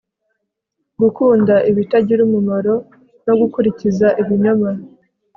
[1.01, 2.75] gukunda ibitagira umumaro
[3.25, 4.69] no gukurikiza ibinyoma